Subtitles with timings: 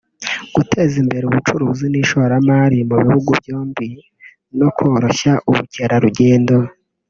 [0.55, 3.87] guteza imbere ubucuruzi n’ishoramari mu bihugu byombi
[4.59, 6.55] no koroshya ubukerarugendo